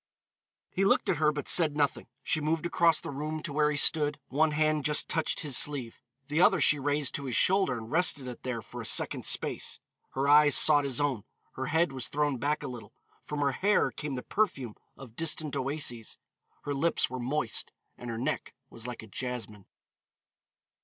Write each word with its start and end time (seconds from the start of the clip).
He 0.71 0.83
looked 0.83 1.09
at 1.09 1.17
her 1.17 1.31
but 1.31 1.47
said 1.47 1.77
nothing. 1.77 2.07
She 2.23 2.41
moved 2.41 2.65
across 2.65 2.99
the 2.99 3.11
room 3.11 3.43
to 3.43 3.53
where 3.53 3.69
he 3.69 3.77
stood; 3.77 4.19
one 4.29 4.49
hand 4.49 4.83
just 4.83 5.07
touched 5.07 5.41
his 5.41 5.55
sleeve, 5.55 6.01
the 6.27 6.41
other 6.41 6.59
she 6.59 6.79
raised 6.79 7.13
to 7.13 7.25
his 7.25 7.35
shoulder 7.35 7.77
and 7.77 7.91
rested 7.91 8.25
it 8.25 8.41
there 8.41 8.63
for 8.63 8.81
a 8.81 8.85
second's 8.87 9.27
space. 9.29 9.79
Her 10.13 10.27
eyes 10.27 10.55
sought 10.55 10.85
his 10.85 10.99
own, 10.99 11.23
her 11.53 11.67
head 11.67 11.91
was 11.91 12.07
thrown 12.07 12.39
back 12.39 12.63
a 12.63 12.67
little, 12.67 12.95
from 13.25 13.41
her 13.41 13.51
hair 13.51 13.91
came 13.91 14.15
the 14.15 14.23
perfume 14.23 14.73
of 14.97 15.15
distant 15.15 15.55
oases, 15.55 16.17
her 16.63 16.73
lips 16.73 17.07
were 17.11 17.19
moist 17.19 17.71
and 17.95 18.09
her 18.09 18.17
neck 18.17 18.55
was 18.71 18.87
like 18.87 19.03
a 19.03 19.07
jasmine. 19.07 19.67